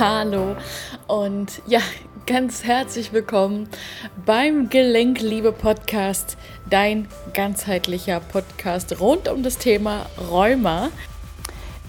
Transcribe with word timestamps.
Hallo 0.00 0.54
und 1.08 1.60
ja, 1.66 1.80
ganz 2.24 2.62
herzlich 2.62 3.12
willkommen 3.12 3.68
beim 4.24 4.68
Gelenkliebe 4.68 5.50
Podcast, 5.50 6.36
dein 6.70 7.08
ganzheitlicher 7.34 8.20
Podcast 8.20 9.00
rund 9.00 9.28
um 9.28 9.42
das 9.42 9.58
Thema 9.58 10.06
Rheuma. 10.30 10.90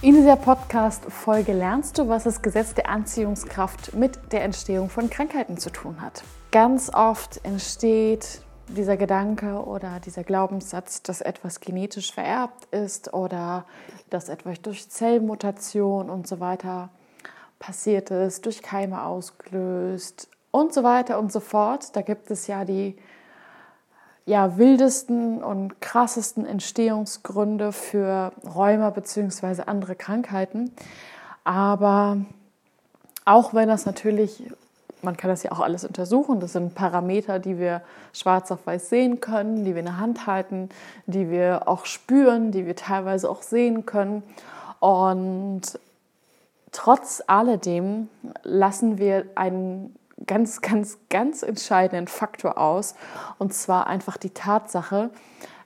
In 0.01 0.15
dieser 0.15 0.37
Podcast-Folge 0.37 1.53
lernst 1.53 1.99
du, 1.99 2.07
was 2.07 2.23
das 2.23 2.41
Gesetz 2.41 2.73
der 2.73 2.89
Anziehungskraft 2.89 3.93
mit 3.93 4.17
der 4.31 4.43
Entstehung 4.43 4.89
von 4.89 5.11
Krankheiten 5.11 5.57
zu 5.57 5.69
tun 5.69 6.01
hat. 6.01 6.23
Ganz 6.49 6.91
oft 6.91 7.45
entsteht 7.45 8.41
dieser 8.69 8.97
Gedanke 8.97 9.63
oder 9.63 9.99
dieser 9.99 10.23
Glaubenssatz, 10.23 11.03
dass 11.03 11.21
etwas 11.21 11.59
genetisch 11.59 12.11
vererbt 12.11 12.65
ist 12.73 13.13
oder 13.13 13.65
dass 14.09 14.29
etwas 14.29 14.61
durch 14.63 14.89
Zellmutation 14.89 16.09
und 16.09 16.27
so 16.27 16.39
weiter 16.39 16.89
passiert 17.59 18.09
ist, 18.09 18.45
durch 18.45 18.61
Keime 18.61 19.03
ausgelöst 19.03 20.29
und 20.51 20.73
so 20.73 20.83
weiter 20.83 21.19
und 21.19 21.31
so 21.31 21.39
fort. 21.39 21.95
Da 21.95 22.01
gibt 22.01 22.31
es 22.31 22.47
ja 22.47 22.65
die 22.65 22.97
ja, 24.25 24.57
wildesten 24.57 25.43
und 25.43 25.81
krassesten 25.81 26.45
Entstehungsgründe 26.45 27.71
für 27.71 28.31
Rheuma 28.45 28.91
bzw. 28.91 29.63
andere 29.65 29.95
Krankheiten. 29.95 30.71
Aber 31.43 32.17
auch 33.25 33.55
wenn 33.55 33.67
das 33.67 33.87
natürlich, 33.87 34.43
man 35.01 35.17
kann 35.17 35.31
das 35.31 35.41
ja 35.41 35.51
auch 35.51 35.59
alles 35.59 35.83
untersuchen, 35.83 36.39
das 36.39 36.53
sind 36.53 36.75
Parameter, 36.75 37.39
die 37.39 37.57
wir 37.57 37.81
schwarz 38.13 38.51
auf 38.51 38.67
weiß 38.67 38.89
sehen 38.89 39.19
können, 39.19 39.65
die 39.65 39.73
wir 39.73 39.79
in 39.79 39.85
der 39.85 39.97
Hand 39.97 40.27
halten, 40.27 40.69
die 41.07 41.31
wir 41.31 41.67
auch 41.67 41.87
spüren, 41.87 42.51
die 42.51 42.67
wir 42.67 42.75
teilweise 42.75 43.27
auch 43.27 43.41
sehen 43.41 43.87
können. 43.87 44.21
Und 44.79 45.79
trotz 46.71 47.23
alledem 47.27 48.09
lassen 48.43 48.97
wir 48.97 49.25
einen 49.35 49.95
ganz, 50.25 50.61
ganz, 50.61 50.97
ganz 51.09 51.43
entscheidenden 51.43 52.07
Faktor 52.07 52.57
aus. 52.57 52.95
Und 53.37 53.53
zwar 53.53 53.87
einfach 53.87 54.17
die 54.17 54.31
Tatsache, 54.31 55.09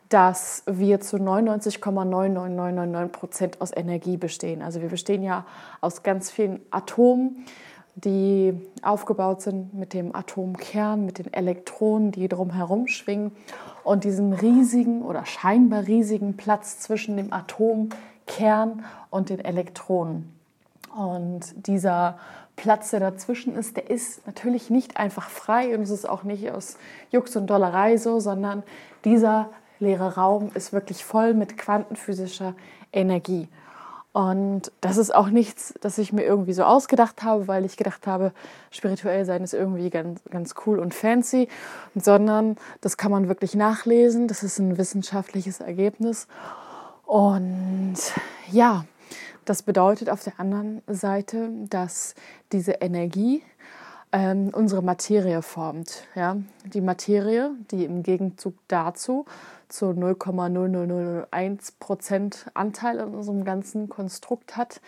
dass 0.10 0.64
wir 0.68 1.00
zu 1.02 1.18
99,99999 1.18 3.08
Prozent 3.08 3.62
aus 3.62 3.76
Energie 3.76 4.18
bestehen. 4.18 4.62
Also 4.62 4.82
wir 4.82 4.90
bestehen 4.90 5.24
ja 5.24 5.46
aus 5.82 6.04
ganz 6.04 6.30
vielen 6.30 6.62
Atomen, 6.70 7.46
die 7.96 8.54
aufgebaut 8.82 9.42
sind 9.42 9.74
mit 9.74 9.94
dem 9.94 10.16
Atomkern, 10.16 11.06
mit 11.06 11.20
den 11.20 11.34
Elektronen, 11.34 12.12
die 12.12 12.28
drumherum 12.28 12.88
schwingen 12.88 13.32
und 13.84 14.04
diesem 14.04 14.34
riesigen 14.34 15.02
oder 15.02 15.26
scheinbar 15.26 15.88
riesigen 15.88 16.38
Platz 16.38 16.80
zwischen 16.80 17.18
dem 17.18 17.34
Atomkern 17.34 18.86
und 19.10 19.30
den 19.30 19.40
Elektronen. 19.40 20.43
Und 20.96 21.68
dieser 21.68 22.18
Platz, 22.56 22.92
der 22.92 23.00
dazwischen 23.00 23.56
ist, 23.56 23.78
der 23.78 23.90
ist 23.90 24.26
natürlich 24.28 24.70
nicht 24.70 24.98
einfach 24.98 25.30
frei 25.30 25.76
und 25.76 25.82
es 25.82 25.90
ist 25.90 26.08
auch 26.08 26.24
nicht 26.24 26.52
aus 26.52 26.78
Jux 27.12 27.36
und 27.36 27.48
Dollerei 27.48 27.98
so, 27.98 28.20
sondern 28.20 28.64
dieser 29.04 29.50
leere 29.80 30.16
Raum 30.16 30.52
ist 30.54 30.72
wirklich 30.72 31.04
voll 31.04 31.34
mit 31.34 31.58
quantenphysischer 31.58 32.54
Energie. 32.92 33.48
Und 34.14 34.72
das 34.80 34.98
ist 34.98 35.14
auch 35.14 35.30
nichts, 35.30 35.74
das 35.82 35.98
ich 35.98 36.14
mir 36.14 36.24
irgendwie 36.24 36.54
so 36.54 36.64
ausgedacht 36.64 37.24
habe, 37.24 37.48
weil 37.48 37.66
ich 37.66 37.78
gedacht 37.78 38.06
habe, 38.06 38.32
spirituell 38.70 39.26
sein 39.26 39.44
ist 39.44 39.56
irgendwie 39.56 39.90
ganz, 39.90 40.22
ganz 40.30 40.54
cool 40.68 40.78
und 40.78 40.94
fancy, 40.94 41.48
sondern 41.96 42.58
das 42.82 42.98
kann 42.98 43.10
man 43.10 43.28
wirklich 43.28 43.56
nachlesen. 43.56 44.28
Das 44.28 44.44
ist 44.44 44.60
ein 44.60 44.78
wissenschaftliches 44.78 45.62
Ergebnis. 45.62 46.28
Und 47.08 47.98
ja, 48.52 48.86
das 49.46 49.64
bedeutet 49.64 50.10
auf 50.10 50.24
der 50.24 50.40
anderen 50.40 50.82
Seite, 50.88 51.50
dass 51.70 52.16
diese 52.52 52.74
Energie 52.74 53.44
ähm, 54.12 54.52
unsere 54.54 54.84
Materie 54.84 55.42
formt. 55.42 56.04
Ja? 56.16 56.38
Die 56.66 56.82
Materie, 56.82 57.52
die 57.72 57.84
im 57.84 58.04
Gegenzug 58.04 58.56
dazu 58.68 59.26
zu 59.70 59.88
0,0001 59.88 61.74
Prozent 61.80 62.46
Anteil 62.54 63.00
an 63.00 63.16
unserem 63.16 63.44
ganzen 63.44 63.90
Konstrukt 63.90 64.56
hat 64.56 64.82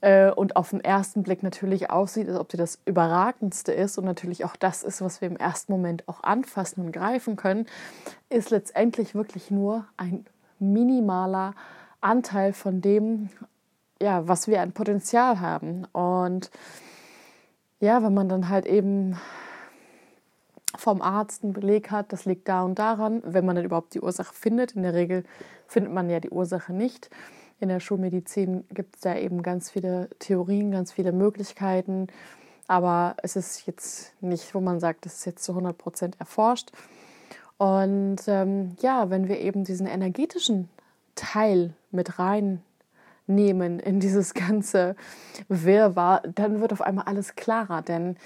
äh, 0.00 0.30
und 0.30 0.54
auf 0.54 0.70
den 0.70 0.80
ersten 0.82 1.24
Blick 1.24 1.42
natürlich 1.42 1.90
aussieht, 1.90 2.28
als 2.28 2.38
ob 2.38 2.52
sie 2.52 2.56
das 2.56 2.78
Überragendste 2.86 3.72
ist 3.72 3.98
und 3.98 4.04
natürlich 4.04 4.44
auch 4.44 4.54
das 4.56 4.84
ist, 4.84 5.02
was 5.02 5.20
wir 5.20 5.28
im 5.28 5.36
ersten 5.36 5.72
Moment 5.72 6.08
auch 6.08 6.22
anfassen 6.22 6.84
und 6.84 6.92
greifen 6.92 7.34
können, 7.34 7.66
ist 8.28 8.50
letztendlich 8.50 9.16
wirklich 9.16 9.50
nur 9.50 9.84
ein 9.96 10.24
minimaler 10.60 11.54
Anteil 12.00 12.52
von 12.52 12.80
dem, 12.80 13.30
ja, 14.00 14.26
was 14.28 14.48
wir 14.48 14.60
an 14.60 14.72
Potenzial 14.72 15.40
haben. 15.40 15.84
Und 15.92 16.50
ja, 17.80 18.02
wenn 18.02 18.14
man 18.14 18.28
dann 18.28 18.48
halt 18.48 18.66
eben 18.66 19.16
vom 20.76 21.02
Arzt 21.02 21.44
einen 21.44 21.52
Beleg 21.52 21.90
hat, 21.90 22.12
das 22.12 22.24
liegt 22.24 22.48
da 22.48 22.62
und 22.62 22.78
daran, 22.78 23.22
wenn 23.24 23.44
man 23.44 23.56
dann 23.56 23.64
überhaupt 23.64 23.94
die 23.94 24.00
Ursache 24.00 24.34
findet. 24.34 24.72
In 24.72 24.82
der 24.82 24.94
Regel 24.94 25.24
findet 25.66 25.92
man 25.92 26.10
ja 26.10 26.20
die 26.20 26.30
Ursache 26.30 26.72
nicht. 26.72 27.10
In 27.60 27.68
der 27.68 27.80
Schulmedizin 27.80 28.64
gibt 28.72 28.96
es 28.96 29.02
da 29.02 29.16
eben 29.16 29.42
ganz 29.42 29.70
viele 29.70 30.08
Theorien, 30.18 30.70
ganz 30.70 30.92
viele 30.92 31.12
Möglichkeiten. 31.12 32.08
Aber 32.66 33.14
es 33.22 33.36
ist 33.36 33.66
jetzt 33.66 34.12
nicht, 34.22 34.54
wo 34.54 34.60
man 34.60 34.80
sagt, 34.80 35.06
das 35.06 35.14
ist 35.14 35.24
jetzt 35.26 35.44
zu 35.44 35.52
100 35.52 35.76
Prozent 35.76 36.16
erforscht. 36.18 36.72
Und 37.56 38.22
ähm, 38.26 38.76
ja, 38.80 39.10
wenn 39.10 39.28
wir 39.28 39.40
eben 39.40 39.64
diesen 39.64 39.86
energetischen 39.86 40.68
Teil 41.14 41.74
mit 41.90 42.18
rein 42.18 42.62
nehmen 43.26 43.78
in 43.78 44.00
dieses 44.00 44.34
ganze 44.34 44.96
Wirrwarr, 45.48 46.22
dann 46.34 46.60
wird 46.60 46.72
auf 46.72 46.82
einmal 46.82 47.06
alles 47.06 47.36
klarer, 47.36 47.82
denn 47.82 48.16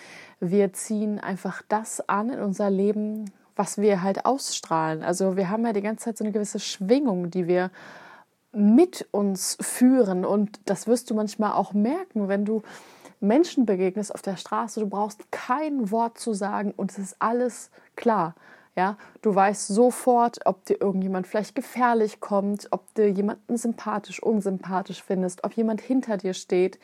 wir 0.40 0.72
ziehen 0.72 1.18
einfach 1.18 1.62
das 1.68 2.08
an 2.08 2.30
in 2.30 2.40
unser 2.40 2.70
Leben, 2.70 3.30
was 3.56 3.78
wir 3.78 4.02
halt 4.02 4.24
ausstrahlen. 4.24 5.02
Also 5.02 5.36
wir 5.36 5.50
haben 5.50 5.66
ja 5.66 5.72
die 5.72 5.82
ganze 5.82 6.06
Zeit 6.06 6.18
so 6.18 6.24
eine 6.24 6.32
gewisse 6.32 6.60
Schwingung, 6.60 7.30
die 7.30 7.46
wir 7.46 7.70
mit 8.52 9.06
uns 9.10 9.58
führen 9.60 10.24
und 10.24 10.60
das 10.64 10.86
wirst 10.86 11.10
du 11.10 11.14
manchmal 11.14 11.52
auch 11.52 11.74
merken, 11.74 12.28
wenn 12.28 12.44
du 12.44 12.62
Menschen 13.20 13.66
begegnest 13.66 14.14
auf 14.14 14.22
der 14.22 14.36
Straße, 14.36 14.80
du 14.80 14.88
brauchst 14.88 15.30
kein 15.32 15.90
Wort 15.90 16.18
zu 16.18 16.34
sagen 16.34 16.72
und 16.76 16.92
es 16.92 16.98
ist 16.98 17.16
alles 17.18 17.70
klar. 17.96 18.34
Ja, 18.78 18.96
du 19.22 19.34
weißt 19.34 19.66
sofort, 19.66 20.38
ob 20.46 20.64
dir 20.66 20.80
irgendjemand 20.80 21.26
vielleicht 21.26 21.56
gefährlich 21.56 22.20
kommt, 22.20 22.68
ob 22.70 22.94
du 22.94 23.08
jemanden 23.08 23.56
sympathisch, 23.56 24.22
unsympathisch 24.22 25.02
findest, 25.02 25.42
ob 25.42 25.54
jemand 25.54 25.80
hinter 25.80 26.16
dir 26.16 26.32
steht. 26.32 26.78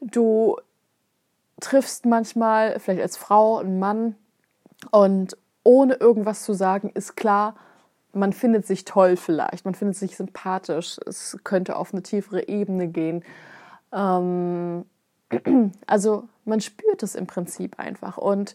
Du 0.00 0.56
triffst 1.60 2.06
manchmal, 2.06 2.78
vielleicht 2.78 3.02
als 3.02 3.16
Frau, 3.16 3.58
einen 3.58 3.80
Mann 3.80 4.14
und 4.92 5.36
ohne 5.64 5.94
irgendwas 5.94 6.44
zu 6.44 6.52
sagen, 6.52 6.90
ist 6.94 7.16
klar, 7.16 7.56
man 8.12 8.32
findet 8.32 8.64
sich 8.64 8.84
toll 8.84 9.16
vielleicht, 9.16 9.64
man 9.64 9.74
findet 9.74 9.96
sich 9.96 10.16
sympathisch, 10.16 10.96
es 11.06 11.38
könnte 11.42 11.74
auf 11.74 11.92
eine 11.92 12.04
tiefere 12.04 12.46
Ebene 12.46 12.86
gehen. 12.86 13.24
Ähm, 13.92 14.84
also 15.88 16.28
man 16.44 16.60
spürt 16.60 17.02
es 17.02 17.16
im 17.16 17.26
Prinzip 17.26 17.80
einfach 17.80 18.16
und 18.16 18.54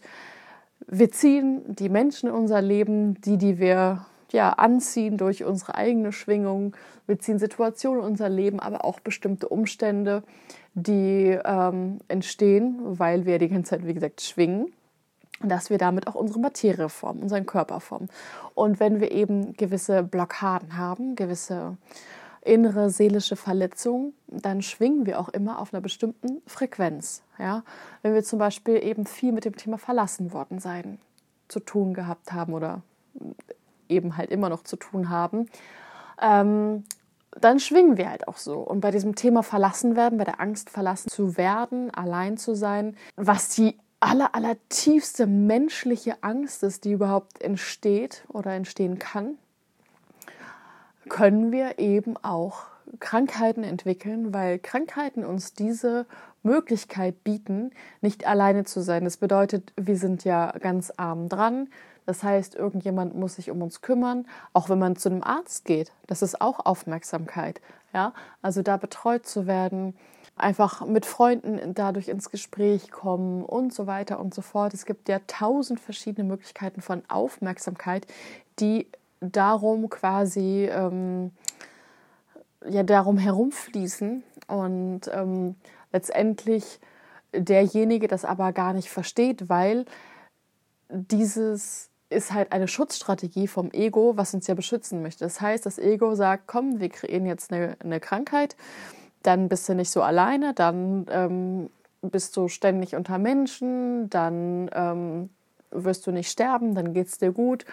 wir 0.86 1.10
ziehen 1.10 1.62
die 1.66 1.88
Menschen 1.88 2.28
in 2.28 2.34
unser 2.34 2.62
Leben, 2.62 3.20
die, 3.20 3.38
die 3.38 3.58
wir 3.58 4.06
ja, 4.32 4.50
anziehen 4.50 5.18
durch 5.18 5.44
unsere 5.44 5.74
eigene 5.74 6.12
Schwingung. 6.12 6.74
Wir 7.06 7.18
ziehen 7.18 7.38
Situationen 7.38 8.00
in 8.00 8.06
unser 8.06 8.28
Leben, 8.28 8.60
aber 8.60 8.84
auch 8.84 9.00
bestimmte 9.00 9.48
Umstände, 9.48 10.22
die 10.74 11.38
ähm, 11.44 11.98
entstehen, 12.08 12.78
weil 12.82 13.26
wir 13.26 13.38
die 13.38 13.48
ganze 13.48 13.70
Zeit, 13.70 13.86
wie 13.86 13.94
gesagt, 13.94 14.22
schwingen, 14.22 14.72
dass 15.42 15.70
wir 15.70 15.78
damit 15.78 16.06
auch 16.06 16.14
unsere 16.14 16.40
Materie 16.40 16.88
formen, 16.88 17.22
unseren 17.22 17.46
Körper 17.46 17.80
formen. 17.80 18.08
Und 18.54 18.80
wenn 18.80 19.00
wir 19.00 19.12
eben 19.12 19.52
gewisse 19.54 20.02
Blockaden 20.02 20.76
haben, 20.76 21.14
gewisse 21.14 21.76
innere 22.44 22.90
seelische 22.90 23.36
Verletzung, 23.36 24.14
dann 24.26 24.62
schwingen 24.62 25.06
wir 25.06 25.20
auch 25.20 25.28
immer 25.28 25.60
auf 25.60 25.72
einer 25.72 25.80
bestimmten 25.80 26.42
Frequenz. 26.46 27.22
Ja? 27.42 27.64
Wenn 28.02 28.14
wir 28.14 28.22
zum 28.22 28.38
Beispiel 28.38 28.82
eben 28.82 29.04
viel 29.04 29.32
mit 29.32 29.44
dem 29.44 29.56
Thema 29.56 29.78
verlassen 29.78 30.32
worden 30.32 30.58
sein 30.58 30.98
zu 31.48 31.60
tun 31.60 31.92
gehabt 31.92 32.32
haben 32.32 32.54
oder 32.54 32.82
eben 33.88 34.16
halt 34.16 34.30
immer 34.30 34.48
noch 34.48 34.62
zu 34.62 34.76
tun 34.76 35.10
haben, 35.10 35.48
ähm, 36.20 36.84
dann 37.40 37.58
schwingen 37.60 37.96
wir 37.96 38.10
halt 38.10 38.28
auch 38.28 38.36
so. 38.36 38.58
Und 38.58 38.80
bei 38.80 38.90
diesem 38.90 39.14
Thema 39.14 39.42
verlassen 39.42 39.96
werden, 39.96 40.18
bei 40.18 40.24
der 40.24 40.40
Angst 40.40 40.70
verlassen 40.70 41.08
zu 41.08 41.36
werden, 41.36 41.90
allein 41.90 42.36
zu 42.36 42.54
sein, 42.54 42.96
was 43.16 43.48
die 43.48 43.78
aller, 44.00 44.34
aller 44.34 44.56
tiefste 44.68 45.26
menschliche 45.26 46.22
Angst 46.22 46.62
ist, 46.62 46.84
die 46.84 46.92
überhaupt 46.92 47.40
entsteht 47.40 48.24
oder 48.28 48.52
entstehen 48.52 48.98
kann, 48.98 49.38
können 51.08 51.52
wir 51.52 51.78
eben 51.78 52.16
auch 52.22 52.64
Krankheiten 53.00 53.64
entwickeln, 53.64 54.34
weil 54.34 54.58
Krankheiten 54.58 55.24
uns 55.24 55.54
diese 55.54 56.06
Möglichkeit 56.42 57.22
bieten, 57.24 57.70
nicht 58.00 58.26
alleine 58.26 58.64
zu 58.64 58.82
sein. 58.82 59.04
Das 59.04 59.16
bedeutet, 59.16 59.72
wir 59.76 59.96
sind 59.96 60.24
ja 60.24 60.52
ganz 60.58 60.92
arm 60.96 61.28
dran. 61.28 61.68
Das 62.06 62.22
heißt, 62.22 62.54
irgendjemand 62.54 63.14
muss 63.14 63.36
sich 63.36 63.50
um 63.50 63.62
uns 63.62 63.80
kümmern, 63.80 64.26
auch 64.52 64.68
wenn 64.68 64.78
man 64.78 64.96
zu 64.96 65.08
einem 65.08 65.22
Arzt 65.22 65.64
geht. 65.64 65.92
Das 66.06 66.22
ist 66.22 66.40
auch 66.40 66.66
Aufmerksamkeit. 66.66 67.60
Ja, 67.94 68.12
also 68.40 68.62
da 68.62 68.76
betreut 68.76 69.26
zu 69.26 69.46
werden, 69.46 69.94
einfach 70.36 70.84
mit 70.86 71.06
Freunden 71.06 71.74
dadurch 71.74 72.08
ins 72.08 72.30
Gespräch 72.30 72.90
kommen 72.90 73.44
und 73.44 73.72
so 73.72 73.86
weiter 73.86 74.18
und 74.18 74.34
so 74.34 74.42
fort. 74.42 74.74
Es 74.74 74.86
gibt 74.86 75.08
ja 75.08 75.20
tausend 75.26 75.78
verschiedene 75.78 76.26
Möglichkeiten 76.26 76.80
von 76.80 77.02
Aufmerksamkeit, 77.08 78.06
die 78.58 78.88
darum 79.20 79.90
quasi 79.90 80.68
ähm, 80.70 81.30
ja 82.68 82.82
darum 82.82 83.18
herumfließen 83.18 84.22
und 84.48 85.00
ähm, 85.12 85.54
letztendlich 85.92 86.80
derjenige 87.34 88.08
das 88.08 88.24
aber 88.24 88.52
gar 88.52 88.72
nicht 88.72 88.90
versteht, 88.90 89.48
weil 89.48 89.84
dieses 90.88 91.90
ist 92.10 92.32
halt 92.32 92.52
eine 92.52 92.68
Schutzstrategie 92.68 93.48
vom 93.48 93.70
Ego, 93.72 94.16
was 94.16 94.34
uns 94.34 94.46
ja 94.46 94.54
beschützen 94.54 95.02
möchte. 95.02 95.24
Das 95.24 95.40
heißt, 95.40 95.64
das 95.64 95.78
Ego 95.78 96.14
sagt, 96.14 96.46
komm, 96.46 96.78
wir 96.78 96.90
kreieren 96.90 97.26
jetzt 97.26 97.52
eine, 97.52 97.76
eine 97.80 98.00
Krankheit, 98.00 98.54
dann 99.22 99.48
bist 99.48 99.68
du 99.68 99.74
nicht 99.74 99.90
so 99.90 100.02
alleine, 100.02 100.52
dann 100.52 101.06
ähm, 101.10 101.70
bist 102.02 102.36
du 102.36 102.48
ständig 102.48 102.94
unter 102.94 103.18
Menschen, 103.18 104.10
dann 104.10 104.70
ähm, 104.74 105.30
wirst 105.70 106.06
du 106.06 106.10
nicht 106.10 106.30
sterben, 106.30 106.74
dann 106.74 106.92
geht 106.92 107.08
es 107.08 107.18
dir 107.18 107.32
gut. 107.32 107.64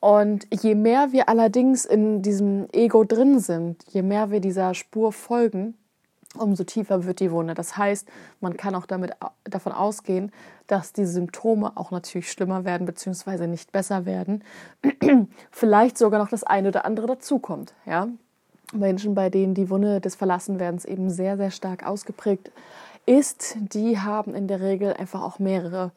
Und 0.00 0.46
je 0.62 0.74
mehr 0.74 1.12
wir 1.12 1.28
allerdings 1.28 1.84
in 1.84 2.22
diesem 2.22 2.68
Ego 2.72 3.04
drin 3.04 3.40
sind, 3.40 3.82
je 3.88 4.02
mehr 4.02 4.30
wir 4.30 4.40
dieser 4.40 4.74
Spur 4.74 5.12
folgen, 5.12 5.74
umso 6.38 6.64
tiefer 6.64 7.04
wird 7.04 7.20
die 7.20 7.30
Wunde. 7.30 7.54
Das 7.54 7.76
heißt, 7.76 8.08
man 8.40 8.56
kann 8.56 8.74
auch 8.74 8.86
damit, 8.86 9.12
davon 9.44 9.72
ausgehen, 9.72 10.32
dass 10.66 10.92
die 10.92 11.06
Symptome 11.06 11.72
auch 11.76 11.90
natürlich 11.90 12.30
schlimmer 12.30 12.64
werden 12.64 12.86
bzw. 12.86 13.46
nicht 13.46 13.72
besser 13.72 14.06
werden. 14.06 14.44
Vielleicht 15.50 15.98
sogar 15.98 16.20
noch 16.20 16.28
das 16.28 16.44
eine 16.44 16.68
oder 16.68 16.84
andere 16.84 17.06
dazukommt. 17.06 17.74
Ja? 17.86 18.08
Menschen, 18.72 19.14
bei 19.14 19.30
denen 19.30 19.54
die 19.54 19.70
Wunde 19.70 20.00
des 20.00 20.14
Verlassenwerdens 20.14 20.84
eben 20.84 21.10
sehr, 21.10 21.36
sehr 21.36 21.50
stark 21.50 21.86
ausgeprägt 21.86 22.50
ist, 23.06 23.56
die 23.58 23.98
haben 23.98 24.34
in 24.34 24.48
der 24.48 24.60
Regel 24.60 24.92
einfach 24.92 25.22
auch 25.22 25.38
mehrere 25.38 25.92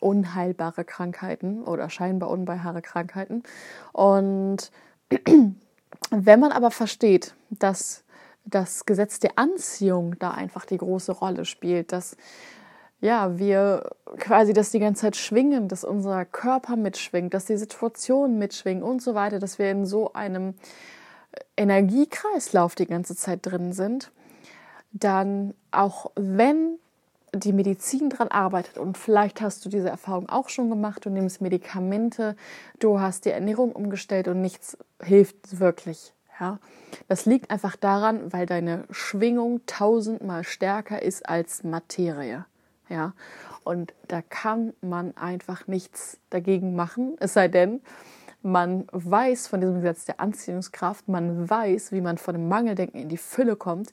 unheilbare 0.00 0.84
Krankheiten 0.84 1.62
oder 1.62 1.90
scheinbar 1.90 2.30
unheilbare 2.30 2.82
Krankheiten. 2.82 3.42
Und 3.92 4.70
wenn 6.10 6.40
man 6.40 6.52
aber 6.52 6.70
versteht, 6.70 7.34
dass 7.50 8.03
das 8.44 8.86
Gesetz 8.86 9.20
der 9.20 9.38
Anziehung 9.38 10.18
da 10.18 10.30
einfach 10.30 10.66
die 10.66 10.78
große 10.78 11.12
Rolle 11.12 11.44
spielt, 11.44 11.92
dass 11.92 12.16
ja, 13.00 13.38
wir 13.38 13.90
quasi 14.16 14.54
das 14.54 14.70
die 14.70 14.78
ganze 14.78 15.02
Zeit 15.02 15.16
schwingen, 15.16 15.68
dass 15.68 15.84
unser 15.84 16.24
Körper 16.24 16.76
mitschwingt, 16.76 17.34
dass 17.34 17.44
die 17.44 17.58
Situation 17.58 18.38
mitschwingen 18.38 18.82
und 18.82 19.02
so 19.02 19.14
weiter, 19.14 19.38
dass 19.38 19.58
wir 19.58 19.70
in 19.70 19.84
so 19.84 20.14
einem 20.14 20.54
Energiekreislauf 21.56 22.74
die 22.74 22.86
ganze 22.86 23.14
Zeit 23.14 23.40
drin 23.42 23.74
sind, 23.74 24.10
dann 24.92 25.52
auch 25.70 26.12
wenn 26.16 26.78
die 27.34 27.52
Medizin 27.52 28.08
dran 28.08 28.28
arbeitet 28.28 28.78
und 28.78 28.96
vielleicht 28.96 29.42
hast 29.42 29.66
du 29.66 29.68
diese 29.68 29.90
Erfahrung 29.90 30.30
auch 30.30 30.48
schon 30.48 30.70
gemacht, 30.70 31.04
du 31.04 31.10
nimmst 31.10 31.42
Medikamente, 31.42 32.36
du 32.78 33.00
hast 33.00 33.26
die 33.26 33.30
Ernährung 33.30 33.72
umgestellt 33.72 34.28
und 34.28 34.40
nichts 34.40 34.78
hilft 35.02 35.60
wirklich. 35.60 36.13
Ja, 36.40 36.58
das 37.08 37.26
liegt 37.26 37.50
einfach 37.50 37.76
daran, 37.76 38.32
weil 38.32 38.46
deine 38.46 38.84
Schwingung 38.90 39.60
tausendmal 39.66 40.42
stärker 40.42 41.00
ist 41.00 41.28
als 41.28 41.62
Materie. 41.62 42.44
Ja, 42.88 43.14
und 43.62 43.94
da 44.08 44.20
kann 44.20 44.74
man 44.80 45.16
einfach 45.16 45.66
nichts 45.66 46.18
dagegen 46.30 46.76
machen, 46.76 47.16
es 47.18 47.32
sei 47.32 47.48
denn, 47.48 47.80
man 48.42 48.86
weiß 48.92 49.46
von 49.46 49.60
diesem 49.60 49.76
Gesetz 49.76 50.04
der 50.04 50.20
Anziehungskraft, 50.20 51.08
man 51.08 51.48
weiß, 51.48 51.92
wie 51.92 52.02
man 52.02 52.18
von 52.18 52.34
dem 52.34 52.46
Mangeldenken 52.46 53.00
in 53.00 53.08
die 53.08 53.16
Fülle 53.16 53.56
kommt 53.56 53.90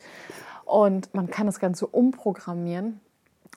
und 0.66 1.14
man 1.14 1.30
kann 1.30 1.46
das 1.46 1.60
Ganze 1.60 1.88
umprogrammieren. 1.88 3.00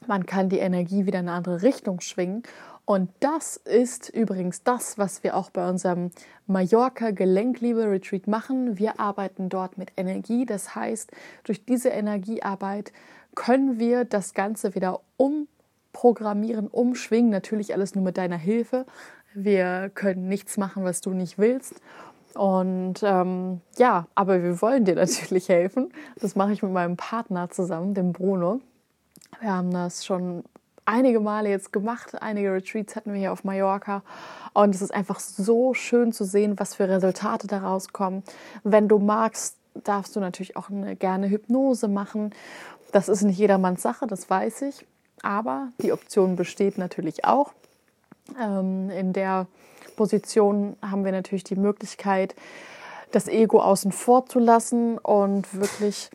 Man 0.06 0.24
kann 0.24 0.48
die 0.48 0.58
Energie 0.58 1.06
wieder 1.06 1.18
in 1.18 1.28
eine 1.28 1.36
andere 1.36 1.62
Richtung 1.62 2.00
schwingen 2.00 2.44
und 2.86 3.10
das 3.20 3.56
ist 3.56 4.10
übrigens 4.10 4.62
das, 4.62 4.98
was 4.98 5.22
wir 5.24 5.36
auch 5.36 5.50
bei 5.50 5.68
unserem 5.68 6.10
Mallorca 6.46 7.12
Gelenkliebe 7.12 7.90
Retreat 7.90 8.26
machen. 8.26 8.78
Wir 8.78 9.00
arbeiten 9.00 9.48
dort 9.48 9.78
mit 9.78 9.92
Energie. 9.96 10.44
Das 10.44 10.74
heißt, 10.74 11.10
durch 11.44 11.64
diese 11.64 11.88
Energiearbeit 11.88 12.92
können 13.34 13.78
wir 13.78 14.04
das 14.04 14.34
Ganze 14.34 14.74
wieder 14.74 15.00
umprogrammieren, 15.16 16.68
umschwingen. 16.68 17.30
Natürlich 17.30 17.72
alles 17.72 17.94
nur 17.94 18.04
mit 18.04 18.18
deiner 18.18 18.36
Hilfe. 18.36 18.84
Wir 19.32 19.90
können 19.94 20.28
nichts 20.28 20.58
machen, 20.58 20.84
was 20.84 21.00
du 21.00 21.10
nicht 21.10 21.38
willst. 21.38 21.80
Und 22.34 23.02
ähm, 23.02 23.62
ja, 23.78 24.08
aber 24.14 24.42
wir 24.42 24.60
wollen 24.60 24.84
dir 24.84 24.94
natürlich 24.96 25.48
helfen. 25.48 25.90
Das 26.20 26.36
mache 26.36 26.52
ich 26.52 26.62
mit 26.62 26.72
meinem 26.72 26.98
Partner 26.98 27.48
zusammen, 27.48 27.94
dem 27.94 28.12
Bruno. 28.12 28.60
Wir 29.40 29.52
haben 29.52 29.70
das 29.70 30.04
schon 30.04 30.44
einige 30.86 31.20
Male 31.20 31.48
jetzt 31.48 31.72
gemacht. 31.72 32.20
Einige 32.20 32.52
Retreats 32.52 32.96
hatten 32.96 33.12
wir 33.12 33.20
hier 33.20 33.32
auf 33.32 33.44
Mallorca. 33.44 34.02
Und 34.52 34.74
es 34.74 34.82
ist 34.82 34.94
einfach 34.94 35.20
so 35.20 35.74
schön 35.74 36.12
zu 36.12 36.24
sehen, 36.24 36.58
was 36.58 36.74
für 36.74 36.88
Resultate 36.88 37.46
daraus 37.46 37.92
kommen. 37.92 38.22
Wenn 38.62 38.88
du 38.88 38.98
magst, 38.98 39.56
darfst 39.74 40.14
du 40.14 40.20
natürlich 40.20 40.56
auch 40.56 40.70
eine 40.70 40.96
gerne 40.96 41.28
Hypnose 41.28 41.88
machen. 41.88 42.32
Das 42.92 43.08
ist 43.08 43.22
nicht 43.22 43.38
jedermanns 43.38 43.82
Sache, 43.82 44.06
das 44.06 44.30
weiß 44.30 44.62
ich. 44.62 44.86
Aber 45.22 45.68
die 45.80 45.92
Option 45.92 46.36
besteht 46.36 46.78
natürlich 46.78 47.24
auch. 47.24 47.52
Ähm, 48.40 48.90
in 48.90 49.12
der 49.12 49.46
Position 49.96 50.76
haben 50.82 51.04
wir 51.04 51.12
natürlich 51.12 51.44
die 51.44 51.56
Möglichkeit, 51.56 52.34
das 53.10 53.28
Ego 53.28 53.60
außen 53.60 53.92
vor 53.92 54.26
zu 54.26 54.38
lassen 54.38 54.98
und 54.98 55.54
wirklich 55.54 56.10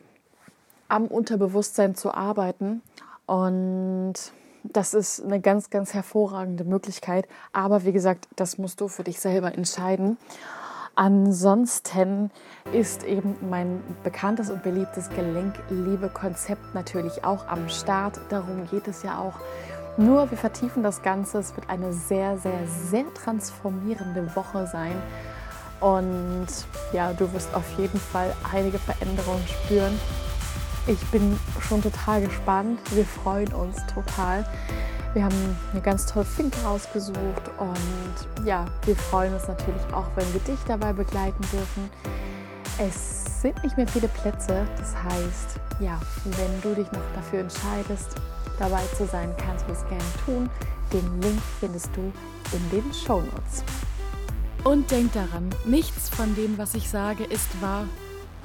am 0.88 1.06
Unterbewusstsein 1.06 1.94
zu 1.94 2.12
arbeiten. 2.12 2.82
Und 3.26 4.14
das 4.62 4.94
ist 4.94 5.24
eine 5.24 5.40
ganz, 5.40 5.70
ganz 5.70 5.94
hervorragende 5.94 6.64
Möglichkeit. 6.64 7.26
Aber 7.52 7.84
wie 7.84 7.92
gesagt, 7.92 8.28
das 8.36 8.58
musst 8.58 8.80
du 8.80 8.88
für 8.88 9.04
dich 9.04 9.20
selber 9.20 9.54
entscheiden. 9.54 10.16
Ansonsten 10.94 12.30
ist 12.72 13.04
eben 13.04 13.36
mein 13.48 13.82
bekanntes 14.02 14.50
und 14.50 14.62
beliebtes 14.62 15.08
Gelenkliebe-Konzept 15.10 16.74
natürlich 16.74 17.24
auch 17.24 17.46
am 17.48 17.68
Start. 17.68 18.20
Darum 18.28 18.66
geht 18.70 18.88
es 18.88 19.02
ja 19.02 19.18
auch. 19.18 19.34
Nur 19.96 20.30
wir 20.30 20.38
vertiefen 20.38 20.82
das 20.82 21.02
Ganze. 21.02 21.38
Es 21.38 21.56
wird 21.56 21.68
eine 21.70 21.92
sehr, 21.92 22.38
sehr, 22.38 22.66
sehr 22.90 23.04
transformierende 23.14 24.34
Woche 24.36 24.66
sein. 24.66 24.94
Und 25.80 26.48
ja, 26.92 27.12
du 27.12 27.32
wirst 27.32 27.54
auf 27.54 27.78
jeden 27.78 27.98
Fall 27.98 28.34
einige 28.52 28.78
Veränderungen 28.78 29.46
spüren. 29.46 29.98
Ich 30.86 31.00
bin 31.10 31.38
schon 31.60 31.82
total 31.82 32.22
gespannt. 32.22 32.80
Wir 32.92 33.04
freuen 33.04 33.52
uns 33.52 33.76
total. 33.92 34.44
Wir 35.12 35.24
haben 35.24 35.56
eine 35.72 35.82
ganz 35.82 36.06
tolle 36.06 36.24
Finke 36.24 36.56
rausgesucht 36.62 37.50
und 37.58 38.46
ja, 38.46 38.66
wir 38.84 38.94
freuen 38.94 39.34
uns 39.34 39.48
natürlich 39.48 39.82
auch, 39.92 40.06
wenn 40.14 40.32
wir 40.32 40.40
dich 40.40 40.58
dabei 40.68 40.92
begleiten 40.92 41.42
dürfen. 41.52 41.90
Es 42.78 43.42
sind 43.42 43.62
nicht 43.64 43.76
mehr 43.76 43.88
viele 43.88 44.06
Plätze, 44.08 44.66
das 44.78 44.94
heißt, 44.96 45.60
ja, 45.80 46.00
wenn 46.24 46.60
du 46.62 46.80
dich 46.80 46.90
noch 46.92 47.02
dafür 47.14 47.40
entscheidest, 47.40 48.14
dabei 48.58 48.82
zu 48.96 49.04
sein, 49.06 49.34
kannst 49.36 49.66
du 49.66 49.72
es 49.72 49.84
gerne 49.88 50.04
tun. 50.24 50.50
Den 50.92 51.20
Link 51.20 51.40
findest 51.58 51.90
du 51.96 52.12
in 52.52 52.70
den 52.70 52.94
Show 52.94 53.20
Notes. 53.20 53.64
Und 54.62 54.90
denk 54.90 55.12
daran, 55.12 55.50
nichts 55.64 56.08
von 56.08 56.34
dem, 56.36 56.56
was 56.56 56.74
ich 56.74 56.88
sage, 56.88 57.24
ist 57.24 57.60
wahr, 57.60 57.86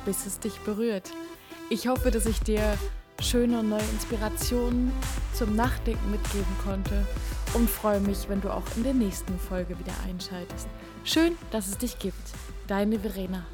bis 0.06 0.25
es 0.25 0.39
dich 0.39 0.60
berührt. 0.62 1.12
Ich 1.72 1.88
hoffe, 1.88 2.12
dass 2.12 2.27
ich 2.27 2.39
dir 2.41 2.77
schöne 3.19 3.60
und 3.60 3.69
neue 3.69 3.81
Inspirationen 3.93 4.91
zum 5.34 5.55
Nachdenken 5.55 6.12
mitgeben 6.12 6.45
konnte 6.63 7.07
und 7.55 7.67
freue 7.67 8.00
mich, 8.01 8.29
wenn 8.29 8.39
du 8.39 8.51
auch 8.51 8.63
in 8.75 8.84
der 8.84 8.93
nächsten 8.93 9.39
Folge 9.39 9.77
wieder 9.79 9.93
einschaltest. 10.07 10.67
Schön, 11.03 11.36
dass 11.50 11.67
es 11.67 11.79
dich 11.79 11.98
gibt. 11.98 12.22
Deine 12.67 13.00
Verena. 13.00 13.48